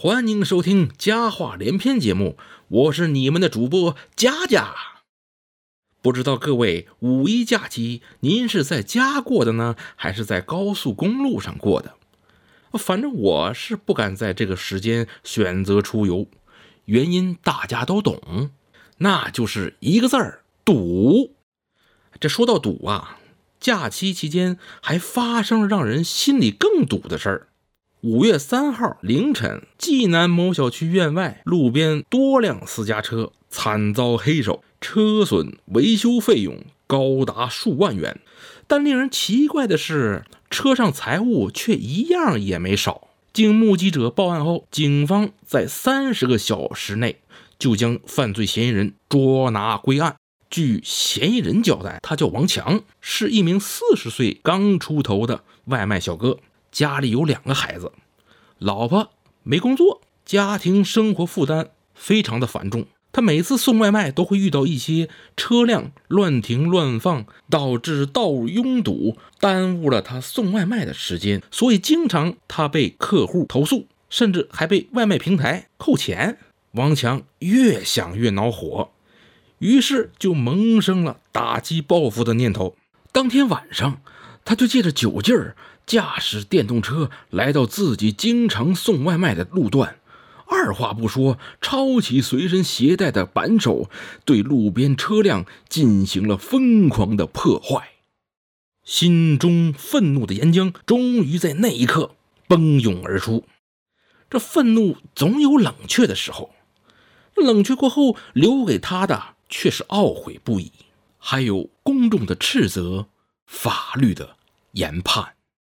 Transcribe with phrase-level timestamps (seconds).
[0.00, 4.72] 欢迎收听《佳话连篇》节目，我是你们的主播佳佳。
[6.00, 11.96] 不知道各位五一假期您是在家过的呢，还是在高速公路上过的？
[12.74, 16.28] 反正我是不敢在这个时间选择出游，
[16.84, 18.52] 原因大家都懂，
[18.98, 21.34] 那就是一个字儿堵。
[22.20, 23.18] 这说到堵啊，
[23.58, 27.48] 假期期间还发生了让人心里更堵的事儿。
[28.02, 38.20] 五月三号凌晨，济南某小区院外路边多辆私家车惨遭黑手，车损维修费用高达数万元。
[38.68, 43.08] 但令人奇怪的是，车上财物却一样也没少。
[43.32, 47.16] 经目击者报案后，警方在三十个小时内
[47.58, 50.14] 就将犯罪嫌疑人捉拿归案。
[50.48, 56.38] 据嫌疑人交代，他叫王强，是一名四十岁刚出头的外卖小哥。
[56.78, 57.90] 家里有两个孩子，
[58.58, 59.10] 老婆
[59.42, 62.86] 没工作，家庭生活负担非常的繁重。
[63.10, 71.42] 他每次送外卖都会遇到一些车辆乱停乱放，导致道路拥堵，耽误了他送外卖的时间。
[71.50, 76.38] 所以经常他被客户投诉，甚至还被外卖平台扣钱。
[76.74, 78.92] 王强越想越恼火，
[79.58, 82.76] 于是就萌生了打击报复的念头。
[83.10, 84.00] 当天晚上，
[84.44, 85.56] 他就借着酒劲儿。
[85.88, 89.98] 驾驶电动车来到自己经常送外卖的路段，
[90.46, 93.88] 二话不说，抄起随身携带的扳手，
[94.26, 97.92] 对路边车辆进行了疯狂的破坏。
[98.84, 102.10] 心中愤怒的岩浆终于在那一刻
[102.46, 103.46] 奔涌而出。
[104.28, 106.54] 这愤怒总有冷却的时候，
[107.34, 110.70] 冷却过后留给他的却是懊悔不已，
[111.16, 113.06] 还有公众的斥责、
[113.46, 114.36] 法律的
[114.72, 115.32] 研判。